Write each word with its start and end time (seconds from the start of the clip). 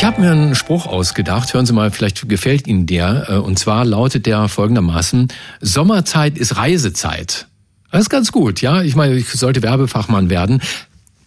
Ich 0.00 0.06
habe 0.06 0.22
mir 0.22 0.30
einen 0.30 0.54
Spruch 0.54 0.86
ausgedacht, 0.86 1.52
hören 1.52 1.66
Sie 1.66 1.74
mal, 1.74 1.90
vielleicht 1.90 2.26
gefällt 2.26 2.66
Ihnen 2.66 2.86
der. 2.86 3.28
Äh, 3.28 3.34
und 3.34 3.58
zwar 3.58 3.84
lautet 3.84 4.24
der 4.24 4.48
folgendermaßen, 4.48 5.28
Sommerzeit 5.60 6.38
ist 6.38 6.56
Reisezeit. 6.56 7.48
Das 7.92 8.00
ist 8.00 8.08
ganz 8.08 8.32
gut, 8.32 8.62
ja. 8.62 8.80
Ich 8.80 8.96
meine, 8.96 9.14
ich 9.16 9.28
sollte 9.28 9.62
Werbefachmann 9.62 10.30
werden. 10.30 10.62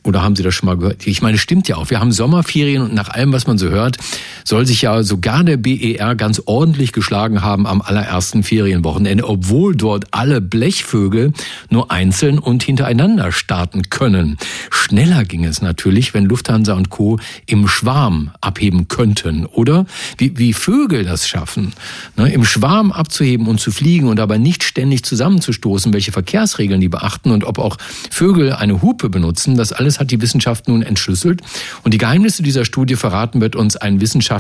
Oder 0.04 0.23
haben 0.23 0.36
Sie 0.36 0.41
das 0.41 0.55
schon 0.55 0.66
mal 0.66 0.75
gehört? 0.75 1.05
Ich 1.05 1.21
meine, 1.21 1.38
stimmt 1.38 1.67
ja 1.67 1.75
auch. 1.75 1.91
Wir 1.91 1.99
haben 1.99 2.12
Sommerferien 2.12 2.81
und 2.81 2.95
nach 2.95 3.09
allem, 3.09 3.31
was 3.31 3.45
man 3.45 3.59
so 3.59 3.70
hört, 3.70 3.98
soll 4.44 4.66
sich 4.66 4.82
ja 4.82 5.04
sogar 5.04 5.44
der 5.44 5.57
BER 5.57 6.16
ganz 6.16 6.41
ordentlich 6.46 6.91
geschlagen 6.91 7.41
haben 7.41 7.66
am 7.66 7.82
allerersten 7.82 8.44
Ferienwochenende, 8.44 9.27
obwohl 9.27 9.76
dort 9.76 10.05
alle 10.12 10.41
Blechvögel 10.41 11.34
nur 11.70 11.91
einzeln 11.91 12.39
und 12.39 12.64
hintereinander 12.64 13.32
starten 13.32 13.90
können. 13.90 14.38
Schneller 14.70 15.23
ging 15.23 15.45
es 15.45 15.62
natürlich, 15.62 16.14
wenn 16.14 16.26
Lufthansa 16.26 16.73
und 16.73 16.90
Co. 16.90 17.20
im 17.45 17.67
Schwarm 17.67 18.31
abheben 18.41 18.88
könnten, 18.88 19.45
oder? 19.45 19.86
Wie, 20.17 20.38
wie 20.38 20.53
Vögel 20.53 21.03
das 21.03 21.28
schaffen, 21.28 21.73
ne, 22.17 22.31
im 22.31 22.45
Schwarm 22.45 22.91
abzuheben 22.91 23.48
und 23.48 23.59
zu 23.59 23.72
fliegen 23.72 24.08
und 24.08 24.17
dabei 24.17 24.38
nicht 24.38 24.64
ständig 24.64 25.03
zusammenzustoßen, 25.03 25.94
welche 25.94 26.12
Verkehrsregeln 26.12 26.81
die 26.81 26.89
beachten 26.89 27.31
und 27.31 27.44
ob 27.44 27.59
auch 27.59 27.78
Vögel 28.09 28.53
eine 28.53 28.81
Hupe 28.81 29.09
benutzen, 29.09 29.55
das 29.55 29.72
alles 29.72 30.00
hat 30.00 30.12
die 30.12 30.22
Wissenschaft 30.22 30.67
nun 30.67 30.81
entschlüsselt. 30.81 31.41
Und 31.84 31.94
die 31.94 31.98
Geheimnisse 31.98 32.44
dieser 32.44 32.66
Studie 32.66 32.95
verraten 32.95 33.41
wird 33.41 33.55
uns 33.55 33.78
ein 33.78 34.02
Wissenschaftler, 34.02 34.33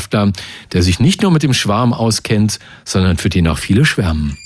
der 0.73 0.83
sich 0.83 0.99
nicht 0.99 1.21
nur 1.21 1.31
mit 1.31 1.43
dem 1.43 1.53
Schwarm 1.53 1.93
auskennt, 1.93 2.59
sondern 2.85 3.17
für 3.17 3.29
den 3.29 3.47
auch 3.47 3.57
viele 3.57 3.85
schwärmen. 3.85 4.37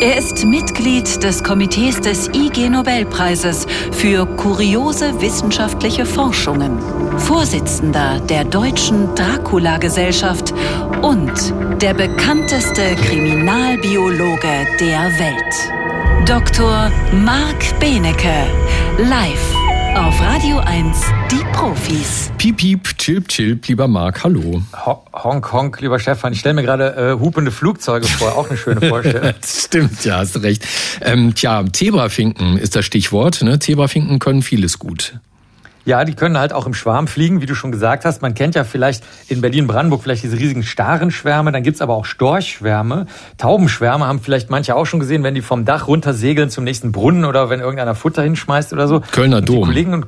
Er 0.00 0.16
ist 0.16 0.44
Mitglied 0.44 1.22
des 1.22 1.44
Komitees 1.44 2.00
des 2.00 2.28
IG 2.28 2.68
Nobelpreises 2.68 3.66
für 3.92 4.26
kuriose 4.26 5.20
wissenschaftliche 5.20 6.06
Forschungen, 6.06 6.78
Vorsitzender 7.18 8.20
der 8.20 8.44
Deutschen 8.44 9.14
Dracula-Gesellschaft 9.14 10.54
und 11.02 11.32
der 11.82 11.94
bekannteste 11.94 12.94
Kriminalbiologe 12.96 14.66
der 14.80 15.12
Welt. 15.18 16.28
Dr. 16.28 16.90
Marc 17.12 17.78
Benecke, 17.78 18.46
live 18.98 19.57
auf 19.98 20.20
Radio 20.20 20.58
1, 20.58 20.96
die 21.30 21.44
Profis. 21.52 22.30
Piep, 22.38 22.56
piep, 22.56 22.98
chilp, 22.98 23.26
chilp, 23.28 23.66
lieber 23.66 23.88
Marc, 23.88 24.22
hallo. 24.22 24.62
Ho 24.86 25.02
honk, 25.12 25.52
honk, 25.52 25.80
lieber 25.80 25.98
Stefan. 25.98 26.32
Ich 26.32 26.40
stelle 26.40 26.54
mir 26.54 26.62
gerade 26.62 26.94
äh, 26.94 27.18
hupende 27.18 27.50
Flugzeuge 27.50 28.06
vor, 28.06 28.36
auch 28.36 28.48
eine 28.48 28.56
schöne 28.56 28.80
Vorstellung. 28.80 29.34
Stimmt, 29.44 30.04
ja, 30.04 30.18
hast 30.18 30.40
recht. 30.42 30.64
Ähm, 31.00 31.34
tja, 31.34 31.64
Zebrafinken 31.72 32.58
ist 32.58 32.76
das 32.76 32.84
Stichwort. 32.84 33.42
Ne? 33.42 33.58
Zebrafinken 33.58 34.20
können 34.20 34.42
vieles 34.42 34.78
gut. 34.78 35.18
Ja, 35.88 36.04
die 36.04 36.12
können 36.12 36.36
halt 36.36 36.52
auch 36.52 36.66
im 36.66 36.74
Schwarm 36.74 37.06
fliegen, 37.06 37.40
wie 37.40 37.46
du 37.46 37.54
schon 37.54 37.72
gesagt 37.72 38.04
hast. 38.04 38.20
Man 38.20 38.34
kennt 38.34 38.54
ja 38.54 38.64
vielleicht 38.64 39.02
in 39.28 39.40
Berlin-Brandenburg 39.40 40.02
vielleicht 40.02 40.22
diese 40.22 40.36
riesigen 40.36 40.62
Starenschwärme, 40.62 41.50
dann 41.50 41.62
gibt's 41.62 41.80
aber 41.80 41.94
auch 41.94 42.04
Storchschwärme. 42.04 43.06
Taubenschwärme 43.38 44.06
haben 44.06 44.20
vielleicht 44.20 44.50
manche 44.50 44.76
auch 44.76 44.84
schon 44.84 45.00
gesehen, 45.00 45.22
wenn 45.22 45.34
die 45.34 45.40
vom 45.40 45.64
Dach 45.64 45.88
runter 45.88 46.12
segeln 46.12 46.50
zum 46.50 46.64
nächsten 46.64 46.92
Brunnen 46.92 47.24
oder 47.24 47.48
wenn 47.48 47.60
irgendeiner 47.60 47.94
Futter 47.94 48.22
hinschmeißt 48.22 48.74
oder 48.74 48.86
so. 48.86 49.00
Kölner 49.00 49.40
Dom. 49.40 49.60
Die 49.60 49.64
Kollegen 49.64 49.94
und 49.94 50.04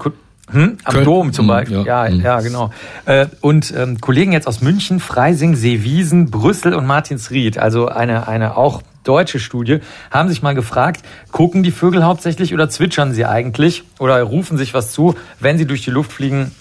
hm? 0.50 0.76
Am 0.84 0.92
Köln, 0.92 1.04
Dom 1.06 1.32
zum 1.32 1.44
hm, 1.44 1.48
Beispiel. 1.48 1.76
Ja, 1.86 2.06
ja, 2.06 2.12
hm. 2.12 2.20
ja 2.20 2.40
genau. 2.42 2.70
Äh, 3.06 3.28
und 3.40 3.72
ähm, 3.74 4.02
Kollegen 4.02 4.32
jetzt 4.32 4.48
aus 4.48 4.60
München, 4.60 5.00
Freising, 5.00 5.54
Seewiesen, 5.54 6.30
Brüssel 6.30 6.74
und 6.74 6.84
Martinsried, 6.84 7.56
also 7.56 7.88
eine, 7.88 8.28
eine 8.28 8.58
auch 8.58 8.82
deutsche 9.04 9.38
Studie, 9.38 9.80
haben 10.10 10.28
sich 10.28 10.42
mal 10.42 10.54
gefragt, 10.54 11.04
gucken 11.32 11.62
die 11.62 11.70
Vögel 11.70 12.04
hauptsächlich 12.04 12.54
oder 12.54 12.68
zwitschern 12.68 13.12
sie 13.12 13.24
eigentlich 13.24 13.84
oder 13.98 14.22
rufen 14.22 14.58
sich 14.58 14.74
was 14.74 14.92
zu, 14.92 15.14
wenn 15.38 15.58
sie 15.58 15.66
durch 15.66 15.82
die 15.84 15.90
Luft 15.90 16.12
fliegen 16.12 16.52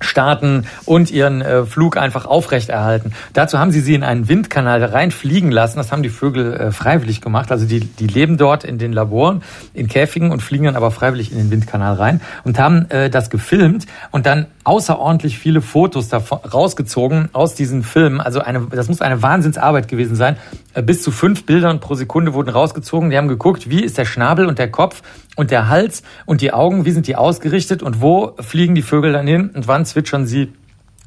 starten 0.00 0.66
und 0.84 1.10
ihren 1.10 1.40
äh, 1.40 1.64
Flug 1.64 1.96
einfach 1.96 2.26
aufrechterhalten. 2.26 3.12
Dazu 3.32 3.58
haben 3.58 3.70
sie 3.70 3.80
sie 3.80 3.94
in 3.94 4.02
einen 4.02 4.28
Windkanal 4.28 4.84
reinfliegen 4.84 5.50
lassen. 5.50 5.78
Das 5.78 5.92
haben 5.92 6.02
die 6.02 6.10
Vögel 6.10 6.52
äh, 6.52 6.72
freiwillig 6.72 7.20
gemacht. 7.20 7.50
Also 7.50 7.66
die, 7.66 7.80
die 7.80 8.06
leben 8.06 8.36
dort 8.36 8.64
in 8.64 8.78
den 8.78 8.92
Laboren, 8.92 9.42
in 9.72 9.88
Käfigen 9.88 10.30
und 10.30 10.42
fliegen 10.42 10.64
dann 10.64 10.76
aber 10.76 10.90
freiwillig 10.90 11.32
in 11.32 11.38
den 11.38 11.50
Windkanal 11.50 11.94
rein 11.94 12.20
und 12.44 12.58
haben 12.58 12.90
äh, 12.90 13.10
das 13.10 13.30
gefilmt 13.30 13.86
und 14.10 14.26
dann 14.26 14.46
außerordentlich 14.66 15.38
viele 15.38 15.60
Fotos 15.60 16.08
davon 16.08 16.38
rausgezogen 16.38 17.28
aus 17.32 17.54
diesen 17.54 17.84
Filmen. 17.84 18.20
Also 18.20 18.40
eine, 18.40 18.66
das 18.70 18.88
muss 18.88 19.00
eine 19.00 19.22
Wahnsinnsarbeit 19.22 19.86
gewesen 19.86 20.16
sein. 20.16 20.36
Äh, 20.74 20.82
bis 20.82 21.02
zu 21.02 21.12
fünf 21.12 21.46
Bildern 21.46 21.78
pro 21.78 21.94
Sekunde 21.94 22.34
wurden 22.34 22.50
rausgezogen. 22.50 23.10
Die 23.10 23.16
haben 23.16 23.28
geguckt, 23.28 23.70
wie 23.70 23.82
ist 23.82 23.96
der 23.96 24.04
Schnabel 24.04 24.46
und 24.46 24.58
der 24.58 24.70
Kopf 24.70 25.02
und 25.36 25.52
der 25.52 25.68
Hals 25.68 26.02
und 26.24 26.40
die 26.40 26.52
Augen, 26.52 26.84
wie 26.84 26.90
sind 26.90 27.06
die 27.06 27.14
ausgerichtet 27.14 27.82
und 27.82 28.00
wo 28.00 28.34
fliegen 28.40 28.74
die 28.74 28.82
Vögel 28.82 29.12
dann 29.12 29.26
hin 29.26 29.50
und 29.54 29.68
wann 29.68 29.84
zwitschern 29.84 30.26
sie 30.26 30.52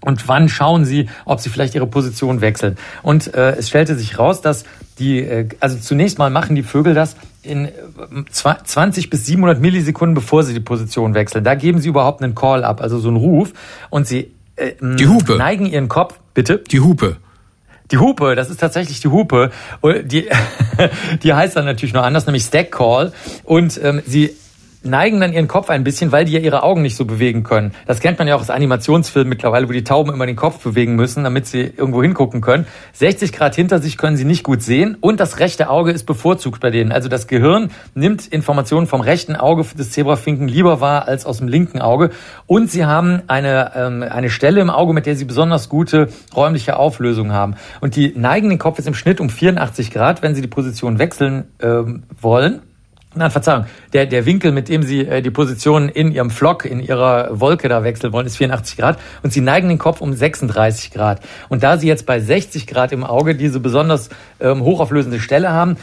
und 0.01 0.27
wann 0.27 0.49
schauen 0.49 0.85
Sie, 0.85 1.09
ob 1.25 1.39
Sie 1.39 1.49
vielleicht 1.49 1.75
Ihre 1.75 1.87
Position 1.87 2.41
wechseln. 2.41 2.77
Und 3.03 3.33
äh, 3.33 3.57
es 3.57 3.69
stellte 3.69 3.95
sich 3.95 4.17
raus, 4.17 4.41
dass 4.41 4.63
die, 4.99 5.19
äh, 5.19 5.47
also 5.59 5.77
zunächst 5.77 6.19
mal 6.19 6.29
machen 6.29 6.55
die 6.55 6.63
Vögel 6.63 6.93
das 6.93 7.15
in 7.41 7.69
20 8.29 9.05
äh, 9.05 9.07
bis 9.09 9.25
700 9.25 9.59
Millisekunden, 9.59 10.13
bevor 10.13 10.43
sie 10.43 10.53
die 10.53 10.59
Position 10.59 11.13
wechseln. 11.13 11.43
Da 11.43 11.55
geben 11.55 11.79
sie 11.79 11.89
überhaupt 11.89 12.21
einen 12.21 12.35
Call 12.35 12.63
ab, 12.63 12.81
also 12.81 12.99
so 12.99 13.07
einen 13.07 13.17
Ruf. 13.17 13.53
Und 13.89 14.07
sie 14.07 14.31
äh, 14.55 14.73
die 14.81 15.07
Hupe. 15.07 15.35
neigen 15.37 15.65
ihren 15.65 15.87
Kopf, 15.87 16.19
bitte? 16.33 16.59
Die 16.69 16.79
Hupe. 16.79 17.17
Die 17.91 17.97
Hupe, 17.97 18.35
das 18.35 18.49
ist 18.51 18.59
tatsächlich 18.59 18.99
die 18.99 19.07
Hupe. 19.07 19.51
Die, 20.03 20.29
die 21.23 21.33
heißt 21.33 21.55
dann 21.55 21.65
natürlich 21.65 21.93
noch 21.93 22.03
anders, 22.03 22.27
nämlich 22.27 22.43
Stack 22.43 22.71
Call. 22.71 23.13
Und 23.43 23.79
ähm, 23.83 24.01
sie 24.05 24.35
neigen 24.83 25.19
dann 25.19 25.33
ihren 25.33 25.47
Kopf 25.47 25.69
ein 25.69 25.83
bisschen, 25.83 26.11
weil 26.11 26.25
die 26.25 26.33
ja 26.33 26.39
ihre 26.39 26.63
Augen 26.63 26.81
nicht 26.81 26.95
so 26.95 27.05
bewegen 27.05 27.43
können. 27.43 27.73
Das 27.85 27.99
kennt 27.99 28.17
man 28.17 28.27
ja 28.27 28.35
auch 28.35 28.41
aus 28.41 28.49
Animationsfilmen 28.49 29.29
mittlerweile, 29.29 29.67
wo 29.67 29.73
die 29.73 29.83
Tauben 29.83 30.13
immer 30.13 30.25
den 30.25 30.35
Kopf 30.35 30.63
bewegen 30.63 30.95
müssen, 30.95 31.23
damit 31.23 31.47
sie 31.47 31.61
irgendwo 31.61 32.01
hingucken 32.01 32.41
können. 32.41 32.65
60 32.93 33.33
Grad 33.33 33.55
hinter 33.55 33.79
sich 33.79 33.97
können 33.97 34.15
sie 34.15 34.25
nicht 34.25 34.43
gut 34.43 34.61
sehen 34.61 34.97
und 35.01 35.19
das 35.19 35.39
rechte 35.39 35.69
Auge 35.69 35.91
ist 35.91 36.05
bevorzugt 36.05 36.61
bei 36.61 36.69
denen. 36.69 36.91
Also 36.91 37.09
das 37.09 37.27
Gehirn 37.27 37.71
nimmt 37.93 38.27
Informationen 38.27 38.87
vom 38.87 39.01
rechten 39.01 39.35
Auge 39.35 39.65
des 39.77 39.91
Zebrafinken 39.91 40.47
lieber 40.47 40.79
wahr 40.79 41.07
als 41.07 41.25
aus 41.25 41.39
dem 41.39 41.47
linken 41.47 41.81
Auge 41.81 42.11
und 42.47 42.71
sie 42.71 42.85
haben 42.85 43.21
eine, 43.27 43.71
ähm, 43.75 44.03
eine 44.03 44.29
Stelle 44.29 44.61
im 44.61 44.69
Auge, 44.69 44.93
mit 44.93 45.05
der 45.05 45.15
sie 45.15 45.25
besonders 45.25 45.69
gute 45.69 46.09
räumliche 46.35 46.77
Auflösung 46.77 47.33
haben. 47.33 47.55
Und 47.81 47.95
die 47.95 48.13
neigen 48.15 48.49
den 48.49 48.59
Kopf 48.59 48.77
jetzt 48.77 48.87
im 48.87 48.93
Schnitt 48.93 49.19
um 49.19 49.29
84 49.29 49.91
Grad, 49.91 50.21
wenn 50.21 50.35
sie 50.35 50.41
die 50.41 50.47
Position 50.47 50.99
wechseln 50.99 51.45
ähm, 51.61 52.03
wollen. 52.21 52.61
Nein, 53.19 53.31
Verzeihung. 53.31 53.65
Der, 53.91 54.05
der 54.05 54.25
Winkel, 54.25 54.53
mit 54.53 54.69
dem 54.69 54.81
Sie 54.81 55.01
äh, 55.01 55.21
die 55.21 55.29
Position 55.29 55.89
in 55.89 56.13
Ihrem 56.13 56.29
Flock, 56.29 56.63
in 56.63 56.79
Ihrer 56.79 57.37
Wolke 57.37 57.67
da 57.67 57.83
wechseln 57.83 58.13
wollen, 58.13 58.25
ist 58.25 58.37
84 58.37 58.77
Grad. 58.77 58.97
Und 59.23 59.33
Sie 59.33 59.41
neigen 59.41 59.67
den 59.67 59.77
Kopf 59.77 59.99
um 59.99 60.13
36 60.13 60.91
Grad. 60.91 61.19
Und 61.49 61.61
da 61.61 61.77
Sie 61.77 61.85
jetzt 61.85 62.05
bei 62.05 62.21
60 62.21 62.65
Grad 62.65 62.93
im 62.93 63.03
Auge 63.03 63.35
diese 63.35 63.59
besonders 63.59 64.09
ähm, 64.39 64.61
hochauflösende 64.63 65.19
Stelle 65.19 65.51
haben, 65.51 65.75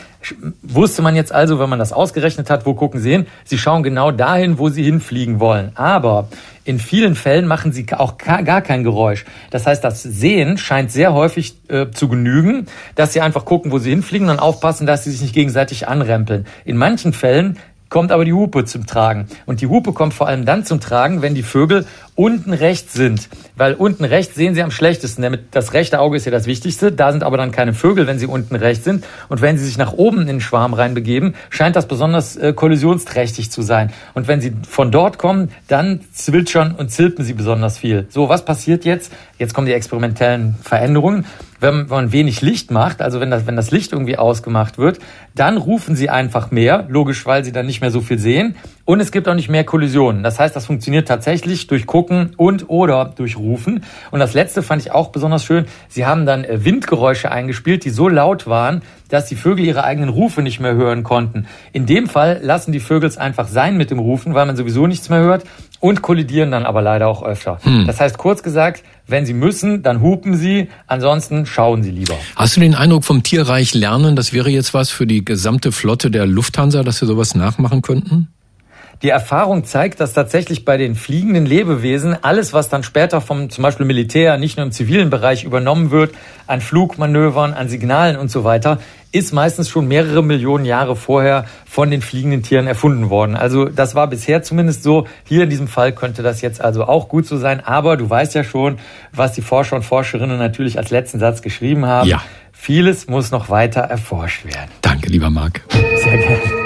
wusste 0.62 1.02
man 1.02 1.14
jetzt 1.14 1.30
also, 1.30 1.58
wenn 1.58 1.68
man 1.68 1.78
das 1.78 1.92
ausgerechnet 1.92 2.48
hat, 2.48 2.64
wo 2.64 2.72
gucken 2.72 3.00
Sie 3.00 3.10
hin? 3.10 3.26
Sie 3.44 3.58
schauen 3.58 3.82
genau 3.82 4.12
dahin, 4.12 4.58
wo 4.58 4.70
Sie 4.70 4.82
hinfliegen 4.82 5.38
wollen. 5.38 5.72
Aber 5.74 6.28
in 6.66 6.80
vielen 6.80 7.14
Fällen 7.14 7.46
machen 7.46 7.72
sie 7.72 7.86
auch 7.92 8.18
gar 8.18 8.60
kein 8.60 8.82
Geräusch. 8.82 9.24
Das 9.50 9.66
heißt, 9.66 9.84
das 9.84 10.02
Sehen 10.02 10.58
scheint 10.58 10.90
sehr 10.90 11.14
häufig 11.14 11.56
äh, 11.68 11.90
zu 11.90 12.08
genügen, 12.08 12.66
dass 12.96 13.12
sie 13.12 13.20
einfach 13.20 13.44
gucken, 13.44 13.70
wo 13.70 13.78
sie 13.78 13.90
hinfliegen 13.90 14.28
und 14.28 14.40
aufpassen, 14.40 14.86
dass 14.86 15.04
sie 15.04 15.12
sich 15.12 15.22
nicht 15.22 15.34
gegenseitig 15.34 15.86
anrempeln. 15.86 16.44
In 16.64 16.76
manchen 16.76 17.12
Fällen 17.12 17.58
kommt 17.88 18.12
aber 18.12 18.24
die 18.24 18.32
Hupe 18.32 18.64
zum 18.64 18.86
Tragen. 18.86 19.26
Und 19.46 19.60
die 19.60 19.66
Hupe 19.66 19.92
kommt 19.92 20.14
vor 20.14 20.26
allem 20.26 20.44
dann 20.44 20.64
zum 20.64 20.80
Tragen, 20.80 21.22
wenn 21.22 21.34
die 21.34 21.42
Vögel 21.42 21.86
unten 22.14 22.52
rechts 22.52 22.94
sind. 22.94 23.28
Weil 23.56 23.74
unten 23.74 24.04
rechts 24.04 24.34
sehen 24.34 24.54
sie 24.54 24.62
am 24.62 24.70
schlechtesten. 24.70 25.22
Damit 25.22 25.48
das 25.52 25.72
rechte 25.72 26.00
Auge 26.00 26.16
ist 26.16 26.24
ja 26.24 26.32
das 26.32 26.46
Wichtigste. 26.46 26.90
Da 26.90 27.12
sind 27.12 27.22
aber 27.22 27.36
dann 27.36 27.52
keine 27.52 27.74
Vögel, 27.74 28.06
wenn 28.06 28.18
sie 28.18 28.26
unten 28.26 28.56
rechts 28.56 28.84
sind. 28.84 29.04
Und 29.28 29.40
wenn 29.40 29.58
sie 29.58 29.64
sich 29.64 29.78
nach 29.78 29.92
oben 29.92 30.22
in 30.22 30.26
den 30.26 30.40
Schwarm 30.40 30.74
reinbegeben, 30.74 31.34
scheint 31.50 31.76
das 31.76 31.86
besonders 31.86 32.36
äh, 32.36 32.52
kollisionsträchtig 32.52 33.50
zu 33.50 33.62
sein. 33.62 33.92
Und 34.14 34.28
wenn 34.28 34.40
sie 34.40 34.52
von 34.68 34.90
dort 34.90 35.18
kommen, 35.18 35.50
dann 35.68 36.00
zwitschern 36.12 36.74
und 36.76 36.90
zilpen 36.90 37.24
sie 37.24 37.34
besonders 37.34 37.78
viel. 37.78 38.06
So, 38.08 38.28
was 38.28 38.44
passiert 38.44 38.84
jetzt? 38.84 39.12
Jetzt 39.38 39.54
kommen 39.54 39.66
die 39.66 39.74
experimentellen 39.74 40.56
Veränderungen 40.62 41.26
wenn 41.60 41.86
man 41.86 42.12
wenig 42.12 42.40
Licht 42.40 42.70
macht, 42.70 43.02
also 43.02 43.20
wenn 43.20 43.30
das, 43.30 43.46
wenn 43.46 43.56
das 43.56 43.70
Licht 43.70 43.92
irgendwie 43.92 44.18
ausgemacht 44.18 44.78
wird, 44.78 44.98
dann 45.34 45.56
rufen 45.56 45.96
sie 45.96 46.10
einfach 46.10 46.50
mehr, 46.50 46.86
logisch, 46.88 47.26
weil 47.26 47.44
sie 47.44 47.52
dann 47.52 47.66
nicht 47.66 47.80
mehr 47.80 47.90
so 47.90 48.00
viel 48.00 48.18
sehen. 48.18 48.56
Und 48.84 49.00
es 49.00 49.10
gibt 49.10 49.28
auch 49.28 49.34
nicht 49.34 49.48
mehr 49.48 49.64
Kollisionen. 49.64 50.22
Das 50.22 50.38
heißt, 50.38 50.54
das 50.54 50.66
funktioniert 50.66 51.08
tatsächlich 51.08 51.66
durch 51.66 51.86
Gucken 51.86 52.34
und 52.36 52.68
oder 52.68 53.12
durch 53.16 53.36
Rufen. 53.36 53.84
Und 54.12 54.20
das 54.20 54.32
letzte 54.32 54.62
fand 54.62 54.82
ich 54.82 54.92
auch 54.92 55.08
besonders 55.08 55.44
schön. 55.44 55.66
Sie 55.88 56.06
haben 56.06 56.24
dann 56.24 56.44
äh, 56.44 56.64
Windgeräusche 56.64 57.30
eingespielt, 57.30 57.84
die 57.84 57.90
so 57.90 58.08
laut 58.08 58.46
waren, 58.46 58.82
dass 59.08 59.26
die 59.26 59.36
Vögel 59.36 59.64
ihre 59.64 59.84
eigenen 59.84 60.08
Rufe 60.08 60.42
nicht 60.42 60.60
mehr 60.60 60.74
hören 60.74 61.02
konnten. 61.02 61.46
In 61.72 61.86
dem 61.86 62.08
Fall 62.08 62.40
lassen 62.42 62.72
die 62.72 62.80
Vögel 62.80 63.08
es 63.08 63.18
einfach 63.18 63.48
sein 63.48 63.76
mit 63.76 63.90
dem 63.90 63.98
Rufen, 63.98 64.34
weil 64.34 64.46
man 64.46 64.56
sowieso 64.56 64.86
nichts 64.86 65.08
mehr 65.08 65.20
hört 65.20 65.44
und 65.80 66.02
kollidieren 66.02 66.50
dann 66.50 66.64
aber 66.64 66.82
leider 66.82 67.08
auch 67.08 67.22
öfter. 67.22 67.58
Hm. 67.62 67.86
Das 67.86 68.00
heißt, 68.00 68.18
kurz 68.18 68.42
gesagt, 68.42 68.82
wenn 69.06 69.26
sie 69.26 69.34
müssen, 69.34 69.82
dann 69.82 70.00
hupen 70.00 70.36
sie, 70.36 70.68
ansonsten 70.86 71.46
schauen 71.46 71.82
sie 71.82 71.90
lieber. 71.90 72.14
Hast 72.34 72.56
du 72.56 72.60
den 72.60 72.74
Eindruck 72.74 73.04
vom 73.04 73.22
Tierreich 73.22 73.74
lernen, 73.74 74.16
das 74.16 74.32
wäre 74.32 74.50
jetzt 74.50 74.74
was 74.74 74.90
für 74.90 75.06
die 75.06 75.24
gesamte 75.24 75.72
Flotte 75.72 76.10
der 76.10 76.26
Lufthansa, 76.26 76.82
dass 76.82 77.00
wir 77.00 77.08
sowas 77.08 77.34
nachmachen 77.34 77.82
könnten? 77.82 78.28
Die 79.02 79.10
Erfahrung 79.10 79.64
zeigt, 79.64 80.00
dass 80.00 80.14
tatsächlich 80.14 80.64
bei 80.64 80.76
den 80.76 80.94
fliegenden 80.94 81.44
Lebewesen 81.44 82.16
alles, 82.22 82.52
was 82.52 82.68
dann 82.68 82.82
später 82.82 83.20
vom 83.20 83.50
zum 83.50 83.62
Beispiel 83.62 83.84
Militär, 83.84 84.38
nicht 84.38 84.56
nur 84.56 84.64
im 84.64 84.72
zivilen 84.72 85.10
Bereich 85.10 85.44
übernommen 85.44 85.90
wird, 85.90 86.14
an 86.46 86.60
Flugmanövern, 86.60 87.52
an 87.52 87.68
Signalen 87.68 88.16
und 88.16 88.30
so 88.30 88.44
weiter, 88.44 88.78
ist 89.12 89.32
meistens 89.32 89.68
schon 89.68 89.88
mehrere 89.88 90.22
Millionen 90.22 90.64
Jahre 90.64 90.96
vorher 90.96 91.44
von 91.66 91.90
den 91.90 92.02
fliegenden 92.02 92.42
Tieren 92.42 92.66
erfunden 92.66 93.10
worden. 93.10 93.36
Also 93.36 93.66
das 93.66 93.94
war 93.94 94.08
bisher 94.08 94.42
zumindest 94.42 94.82
so. 94.82 95.06
Hier 95.24 95.44
in 95.44 95.50
diesem 95.50 95.68
Fall 95.68 95.92
könnte 95.92 96.22
das 96.22 96.40
jetzt 96.40 96.60
also 96.60 96.84
auch 96.84 97.08
gut 97.08 97.26
so 97.26 97.36
sein. 97.36 97.60
Aber 97.64 97.96
du 97.96 98.08
weißt 98.08 98.34
ja 98.34 98.44
schon, 98.44 98.78
was 99.12 99.32
die 99.32 99.42
Forscher 99.42 99.76
und 99.76 99.84
Forscherinnen 99.84 100.38
natürlich 100.38 100.78
als 100.78 100.90
letzten 100.90 101.18
Satz 101.18 101.42
geschrieben 101.42 101.86
haben. 101.86 102.08
Ja. 102.08 102.22
Vieles 102.52 103.06
muss 103.08 103.30
noch 103.30 103.48
weiter 103.50 103.82
erforscht 103.82 104.44
werden. 104.44 104.70
Danke, 104.80 105.08
lieber 105.08 105.30
Marc. 105.30 105.62
Sehr 105.70 106.18
gerne. 106.18 106.65